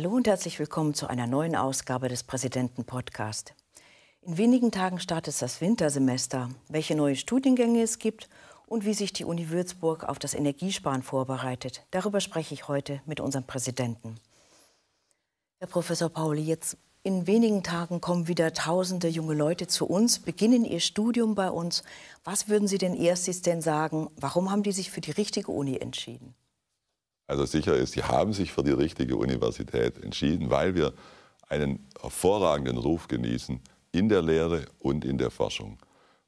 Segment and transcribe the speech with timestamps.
[0.00, 3.52] Hallo und herzlich willkommen zu einer neuen Ausgabe des Präsidenten Podcast.
[4.22, 6.50] In wenigen Tagen startet das Wintersemester.
[6.68, 8.28] Welche neue Studiengänge es gibt
[8.68, 13.18] und wie sich die Uni Würzburg auf das Energiesparen vorbereitet, darüber spreche ich heute mit
[13.18, 14.20] unserem Präsidenten.
[15.58, 20.64] Herr Professor Pauli, jetzt in wenigen Tagen kommen wieder tausende junge Leute zu uns, beginnen
[20.64, 21.82] ihr Studium bei uns.
[22.22, 24.10] Was würden Sie denn erstes denn sagen?
[24.14, 26.36] Warum haben die sich für die richtige Uni entschieden?
[27.28, 30.94] Also sicher ist, sie haben sich für die richtige Universität entschieden, weil wir
[31.48, 33.60] einen hervorragenden Ruf genießen
[33.92, 35.78] in der Lehre und in der Forschung.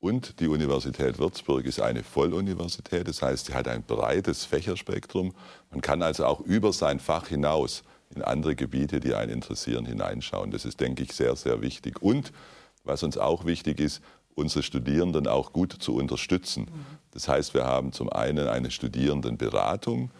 [0.00, 5.32] Und die Universität Würzburg ist eine Volluniversität, das heißt, sie hat ein breites Fächerspektrum.
[5.70, 7.84] Man kann also auch über sein Fach hinaus
[8.14, 10.50] in andere Gebiete, die einen interessieren, hineinschauen.
[10.50, 12.02] Das ist, denke ich, sehr, sehr wichtig.
[12.02, 12.32] Und
[12.84, 14.02] was uns auch wichtig ist,
[14.34, 16.66] unsere Studierenden auch gut zu unterstützen.
[17.12, 20.10] Das heißt, wir haben zum einen eine Studierendenberatung,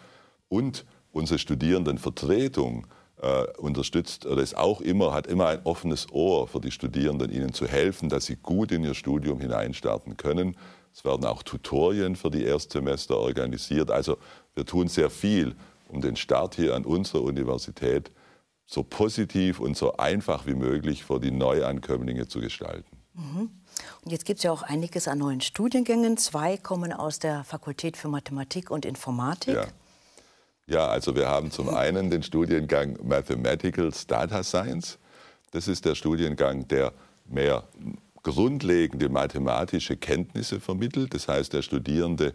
[0.53, 2.85] und unsere Studierendenvertretung
[3.21, 7.53] äh, unterstützt oder ist auch immer, hat immer ein offenes Ohr für die Studierenden, ihnen
[7.53, 10.55] zu helfen, dass sie gut in ihr Studium hineinstarten können.
[10.93, 13.89] Es werden auch Tutorien für die Erstsemester organisiert.
[13.89, 14.17] Also
[14.53, 15.55] wir tun sehr viel,
[15.89, 18.11] um den Start hier an unserer Universität
[18.67, 22.97] so positiv und so einfach wie möglich für die Neuankömmlinge zu gestalten.
[23.15, 23.49] Mhm.
[24.03, 26.17] Und jetzt gibt es ja auch einiges an neuen Studiengängen.
[26.17, 29.55] Zwei kommen aus der Fakultät für Mathematik und Informatik.
[29.55, 29.65] Ja.
[30.65, 34.97] Ja, also wir haben zum einen den Studiengang Mathematicals Data Science.
[35.51, 36.93] Das ist der Studiengang, der
[37.25, 37.67] mehr
[38.23, 41.13] grundlegende mathematische Kenntnisse vermittelt.
[41.13, 42.33] Das heißt, der Studierende,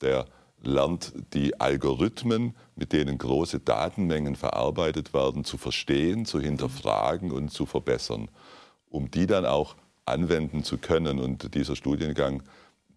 [0.00, 0.24] der
[0.62, 7.66] lernt die Algorithmen, mit denen große Datenmengen verarbeitet werden, zu verstehen, zu hinterfragen und zu
[7.66, 8.30] verbessern,
[8.88, 11.20] um die dann auch anwenden zu können.
[11.20, 12.42] Und dieser Studiengang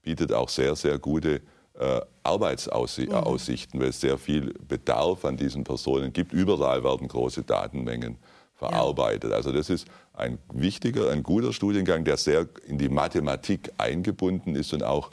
[0.01, 1.41] bietet auch sehr, sehr gute
[1.79, 6.33] äh, Arbeitsaussichten, weil es sehr viel Bedarf an diesen Personen gibt.
[6.33, 8.17] Überall werden große Datenmengen
[8.53, 9.31] verarbeitet.
[9.31, 9.37] Ja.
[9.37, 14.73] Also das ist ein wichtiger, ein guter Studiengang, der sehr in die Mathematik eingebunden ist
[14.73, 15.11] und auch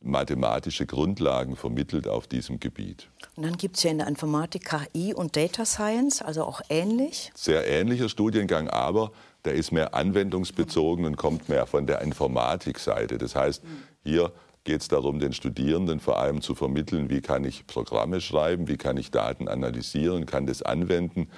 [0.00, 3.08] mathematische Grundlagen vermittelt auf diesem Gebiet.
[3.36, 7.32] Und dann gibt es ja in der Informatik KI und Data Science, also auch ähnlich?
[7.34, 9.12] Sehr ähnlicher Studiengang, aber
[9.44, 13.18] der ist mehr anwendungsbezogen und kommt mehr von der Informatikseite.
[13.18, 13.62] Das heißt,
[14.02, 14.32] hier
[14.64, 18.76] geht es darum, den Studierenden vor allem zu vermitteln, wie kann ich Programme schreiben, wie
[18.76, 21.28] kann ich Daten analysieren, kann das anwenden.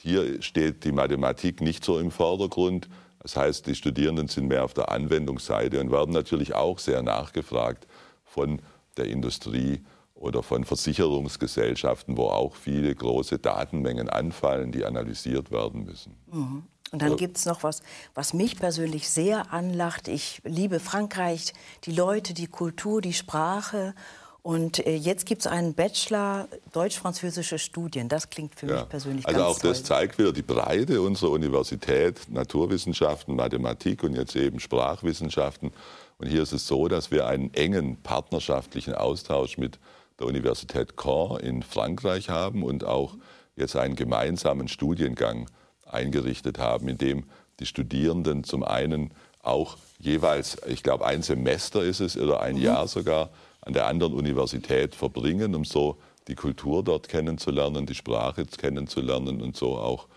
[0.00, 2.88] Hier steht die Mathematik nicht so im Vordergrund.
[3.20, 7.86] Das heißt, die Studierenden sind mehr auf der Anwendungsseite und werden natürlich auch sehr nachgefragt
[8.24, 8.60] von
[8.96, 9.82] der Industrie
[10.14, 16.14] oder von Versicherungsgesellschaften, wo auch viele große Datenmengen anfallen, die analysiert werden müssen.
[16.32, 16.62] Mhm.
[16.92, 17.82] Und dann gibt es noch was,
[18.14, 20.08] was mich persönlich sehr anlacht.
[20.08, 21.52] Ich liebe Frankreich,
[21.84, 23.94] die Leute, die Kultur, die Sprache.
[24.42, 28.08] Und äh, jetzt gibt es einen Bachelor Deutsch-Französische Studien.
[28.08, 28.76] Das klingt für ja.
[28.76, 34.04] mich persönlich also ganz Also auch das zeigt wieder die Breite unserer Universität, Naturwissenschaften, Mathematik
[34.04, 35.72] und jetzt eben Sprachwissenschaften.
[36.18, 39.80] Und hier ist es so, dass wir einen engen partnerschaftlichen Austausch mit
[40.20, 43.16] der Universität Caen in Frankreich haben und auch
[43.56, 45.46] jetzt einen gemeinsamen Studiengang
[45.86, 47.24] eingerichtet haben, in dem
[47.60, 52.62] die Studierenden zum einen auch jeweils, ich glaube, ein Semester ist es oder ein mhm.
[52.62, 53.30] Jahr sogar
[53.62, 55.96] an der anderen Universität verbringen, um so
[56.28, 60.08] die Kultur dort kennenzulernen, die Sprache kennenzulernen und so auch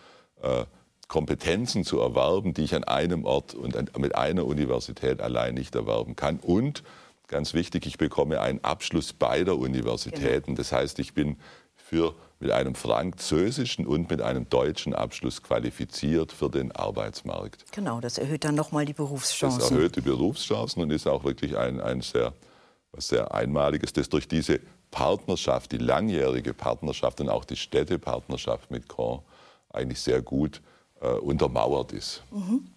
[0.41, 0.66] äh,
[1.07, 5.75] Kompetenzen zu erwerben, die ich an einem Ort und an, mit einer Universität allein nicht
[5.75, 6.40] erwerben kann.
[6.40, 6.84] Und
[7.28, 10.47] ganz wichtig, ich bekomme einen Abschluss beider Universitäten.
[10.47, 10.57] Genau.
[10.57, 11.38] Das heißt, ich bin
[11.90, 17.66] für mit einem französischen und mit einem deutschen Abschluss qualifiziert für den Arbeitsmarkt.
[17.72, 19.60] Genau, das erhöht dann nochmal die Berufschancen.
[19.60, 22.34] Das erhöht die Berufschancen und ist auch wirklich ein, ein sehr,
[22.92, 24.62] was sehr Einmaliges, das durch diese
[24.92, 29.20] Partnerschaft, die langjährige Partnerschaft und auch die Städtepartnerschaft mit Caen
[29.70, 30.62] eigentlich sehr gut
[31.02, 32.24] äh, untermauert ist.
[32.32, 32.68] Mhm.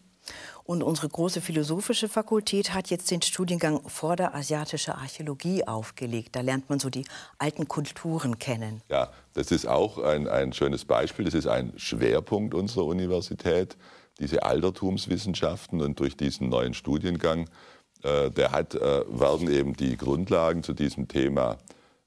[0.65, 6.37] Und unsere große philosophische Fakultät hat jetzt den Studiengang Vorderasiatische Archäologie aufgelegt.
[6.37, 7.05] Da lernt man so die
[7.39, 8.83] alten Kulturen kennen.
[8.89, 11.25] Ja, das ist auch ein, ein schönes Beispiel.
[11.25, 13.77] Das ist ein Schwerpunkt unserer Universität,
[14.21, 15.81] diese Altertumswissenschaften.
[15.81, 17.49] Und durch diesen neuen Studiengang,
[18.03, 21.59] äh, der hat, äh, werden eben die Grundlagen zu diesem Thema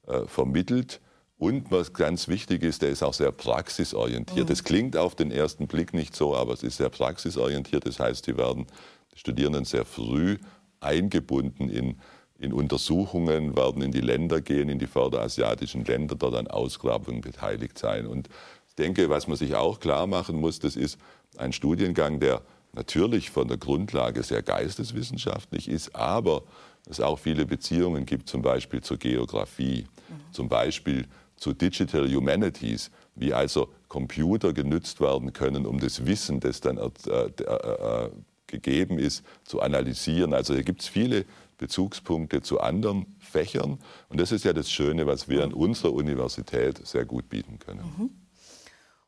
[0.06, 1.00] äh, vermittelt.
[1.38, 4.46] Und was ganz wichtig ist, der ist auch sehr praxisorientiert.
[4.46, 4.48] Mhm.
[4.48, 7.86] Das klingt auf den ersten Blick nicht so, aber es ist sehr praxisorientiert.
[7.86, 8.66] Das heißt, die werden
[9.12, 10.38] die Studierenden sehr früh
[10.80, 11.96] eingebunden in,
[12.38, 17.78] in Untersuchungen, werden in die Länder gehen, in die vorderasiatischen Länder, dort an Ausgrabungen beteiligt
[17.78, 18.06] sein.
[18.06, 18.28] Und
[18.68, 20.98] ich denke, was man sich auch klar machen muss, das ist
[21.36, 22.40] ein Studiengang, der
[22.72, 26.42] natürlich von der Grundlage sehr geisteswissenschaftlich ist, aber
[26.88, 30.32] es auch viele Beziehungen gibt, zum Beispiel zur Geografie, mhm.
[30.32, 31.06] zum Beispiel
[31.36, 36.90] zu Digital Humanities, wie also Computer genützt werden können, um das Wissen, das dann äh,
[37.10, 38.10] äh, äh,
[38.46, 40.32] gegeben ist, zu analysieren.
[40.34, 41.24] Also hier gibt es viele
[41.58, 43.78] Bezugspunkte zu anderen Fächern.
[44.08, 47.80] Und das ist ja das Schöne, was wir an unserer Universität sehr gut bieten können.
[47.98, 48.10] Mhm.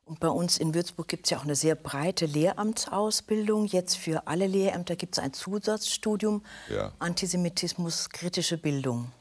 [0.04, 3.66] Und bei uns in Würzburg gibt es ja auch eine sehr breite Lehramtsausbildung.
[3.66, 6.42] Jetzt für alle Lehrämter gibt es ein Zusatzstudium
[6.74, 6.92] ja.
[6.98, 9.12] Antisemitismus, kritische Bildung.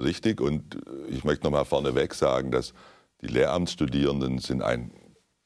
[0.00, 0.40] Richtig.
[0.40, 2.74] Und ich möchte noch mal vorneweg sagen, dass
[3.20, 4.90] die Lehramtsstudierenden sind ein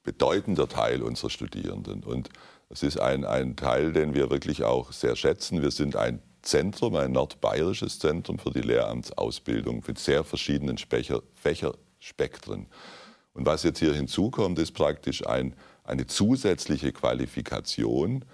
[0.03, 2.03] bedeutender Teil unserer Studierenden.
[2.03, 2.31] Und
[2.71, 5.63] es ist ein, ein Teil, den wir wirklich auch sehr schätzen.
[5.63, 12.67] Wir sind ein Zentrum, ein nordbayerisches Zentrum für die Lehramtsausbildung mit sehr verschiedenen Fächer, Fächerspektren.
[13.35, 15.55] Und was jetzt hier hinzukommt, ist praktisch ein,
[15.85, 18.25] eine zusätzliche Qualifikation,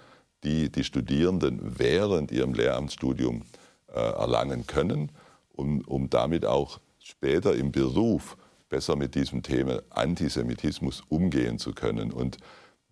[0.43, 3.43] die die Studierenden während ihrem Lehramtsstudium
[3.87, 5.11] äh, erlangen können,
[5.55, 8.37] um, um damit auch später im Beruf
[8.69, 12.11] besser mit diesem Thema Antisemitismus umgehen zu können.
[12.11, 12.37] Und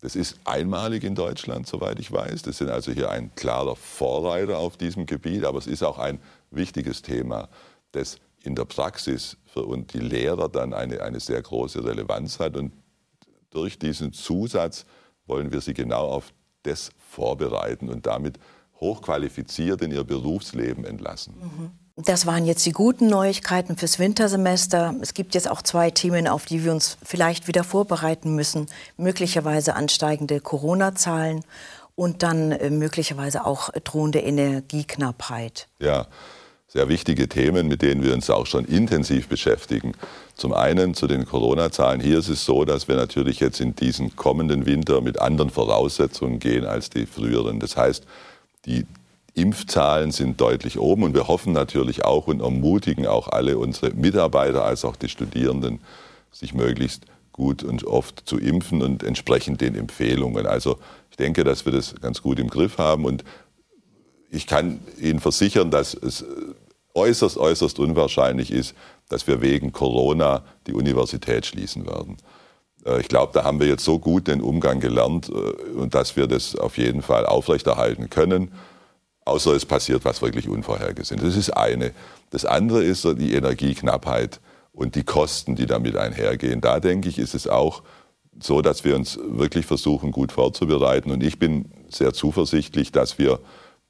[0.01, 2.43] das ist einmalig in Deutschland, soweit ich weiß.
[2.43, 6.19] Das sind also hier ein klarer Vorreiter auf diesem Gebiet, aber es ist auch ein
[6.51, 7.49] wichtiges Thema,
[7.91, 12.57] das in der Praxis für und die Lehrer dann eine, eine sehr große Relevanz hat.
[12.57, 12.73] Und
[13.49, 14.85] durch diesen Zusatz
[15.25, 16.33] wollen wir sie genau auf
[16.63, 18.39] das vorbereiten und damit
[18.79, 21.35] hochqualifiziert in ihr Berufsleben entlassen.
[21.39, 21.71] Mhm.
[21.95, 24.95] Das waren jetzt die guten Neuigkeiten fürs Wintersemester.
[25.01, 28.65] Es gibt jetzt auch zwei Themen, auf die wir uns vielleicht wieder vorbereiten müssen.
[28.97, 31.43] Möglicherweise ansteigende Corona-Zahlen
[31.93, 35.67] und dann äh, möglicherweise auch drohende Energieknappheit.
[35.79, 36.07] Ja,
[36.67, 39.91] sehr wichtige Themen, mit denen wir uns auch schon intensiv beschäftigen.
[40.33, 42.01] Zum einen zu den Corona-Zahlen.
[42.01, 46.39] Hier ist es so, dass wir natürlich jetzt in diesen kommenden Winter mit anderen Voraussetzungen
[46.39, 47.59] gehen als die früheren.
[47.59, 48.03] Das heißt,
[48.65, 48.87] die
[49.35, 54.63] Impfzahlen sind deutlich oben und wir hoffen natürlich auch und ermutigen auch alle unsere Mitarbeiter
[54.63, 55.79] als auch die Studierenden,
[56.31, 60.45] sich möglichst gut und oft zu impfen und entsprechend den Empfehlungen.
[60.45, 60.77] Also
[61.09, 63.23] ich denke, dass wir das ganz gut im Griff haben und
[64.29, 66.23] ich kann Ihnen versichern, dass es
[66.93, 68.75] äußerst, äußerst unwahrscheinlich ist,
[69.09, 72.17] dass wir wegen Corona die Universität schließen werden.
[72.85, 75.33] Äh, ich glaube, da haben wir jetzt so gut den Umgang gelernt äh,
[75.77, 78.51] und dass wir das auf jeden Fall aufrechterhalten können
[79.25, 81.25] außer es passiert was wirklich Unvorhergesehenes.
[81.25, 81.91] Das ist eine.
[82.29, 84.39] Das andere ist die Energieknappheit
[84.73, 86.61] und die Kosten, die damit einhergehen.
[86.61, 87.83] Da denke ich, ist es auch
[88.39, 91.11] so, dass wir uns wirklich versuchen, gut vorzubereiten.
[91.11, 93.39] Und ich bin sehr zuversichtlich, dass wir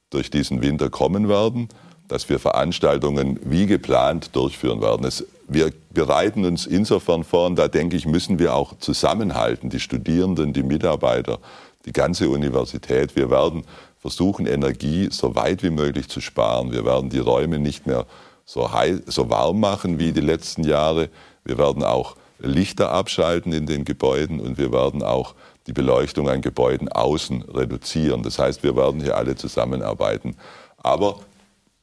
[0.10, 1.70] durch diesen Winter kommen werden,
[2.08, 5.06] dass wir Veranstaltungen wie geplant durchführen werden.
[5.06, 9.80] Es, wir bereiten uns insofern vor, und da denke ich, müssen wir auch zusammenhalten, die
[9.80, 11.40] Studierenden, die Mitarbeiter,
[11.86, 13.16] die ganze Universität.
[13.16, 13.64] Wir werden
[14.04, 16.74] versuchen, Energie so weit wie möglich zu sparen.
[16.74, 18.06] Wir werden die Räume nicht mehr
[18.44, 18.70] so,
[19.06, 21.08] so warm machen wie die letzten Jahre.
[21.46, 25.36] Wir werden auch Lichter abschalten in den Gebäuden und wir werden auch
[25.68, 28.24] die Beleuchtung an Gebäuden außen reduzieren.
[28.24, 30.36] Das heißt, wir werden hier alle zusammenarbeiten.
[30.80, 31.20] Aber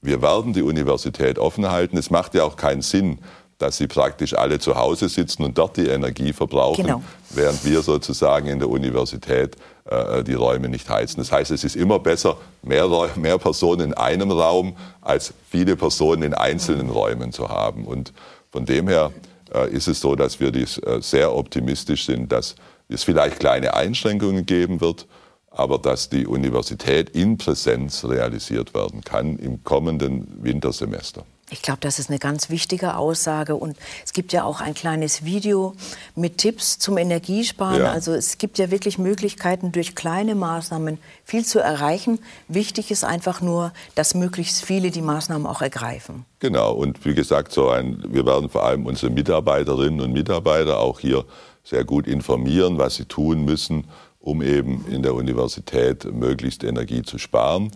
[0.02, 1.96] wir werden die Universität offen halten.
[1.96, 3.20] Es macht ja auch keinen Sinn,
[3.60, 7.02] dass sie praktisch alle zu Hause sitzen und dort die Energie verbrauchen, genau.
[7.28, 9.54] während wir sozusagen in der Universität
[9.84, 11.18] äh, die Räume nicht heizen.
[11.18, 16.22] Das heißt, es ist immer besser, mehr, mehr Personen in einem Raum als viele Personen
[16.22, 17.84] in einzelnen Räumen zu haben.
[17.84, 18.14] Und
[18.50, 19.12] von dem her
[19.54, 22.54] äh, ist es so, dass wir dies, äh, sehr optimistisch sind, dass
[22.88, 25.06] es vielleicht kleine Einschränkungen geben wird,
[25.50, 31.24] aber dass die Universität in Präsenz realisiert werden kann im kommenden Wintersemester.
[31.50, 33.56] Ich glaube, das ist eine ganz wichtige Aussage.
[33.56, 35.74] Und es gibt ja auch ein kleines Video
[36.14, 37.82] mit Tipps zum Energiesparen.
[37.82, 37.90] Ja.
[37.90, 42.20] Also es gibt ja wirklich Möglichkeiten, durch kleine Maßnahmen viel zu erreichen.
[42.46, 46.24] Wichtig ist einfach nur, dass möglichst viele die Maßnahmen auch ergreifen.
[46.38, 46.72] Genau.
[46.72, 51.24] Und wie gesagt, so ein, wir werden vor allem unsere Mitarbeiterinnen und Mitarbeiter auch hier
[51.64, 53.88] sehr gut informieren, was sie tun müssen,
[54.20, 57.72] um eben in der Universität möglichst Energie zu sparen.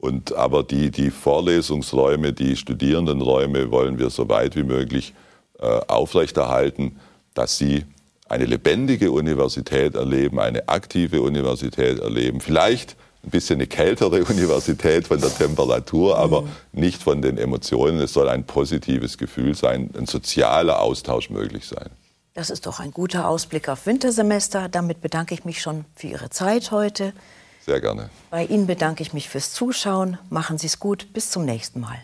[0.00, 5.12] Und, aber die, die Vorlesungsräume, die Studierendenräume wollen wir so weit wie möglich
[5.58, 7.00] äh, aufrechterhalten,
[7.34, 7.84] dass sie
[8.28, 12.40] eine lebendige Universität erleben, eine aktive Universität erleben.
[12.40, 16.48] Vielleicht ein bisschen eine kältere Universität von der Temperatur, aber mhm.
[16.72, 17.98] nicht von den Emotionen.
[18.00, 21.90] Es soll ein positives Gefühl sein, ein sozialer Austausch möglich sein.
[22.34, 24.68] Das ist doch ein guter Ausblick auf Wintersemester.
[24.68, 27.12] Damit bedanke ich mich schon für Ihre Zeit heute.
[27.68, 28.08] Sehr gerne.
[28.30, 30.16] Bei Ihnen bedanke ich mich fürs Zuschauen.
[30.30, 31.12] Machen Sie es gut.
[31.12, 31.98] Bis zum nächsten Mal.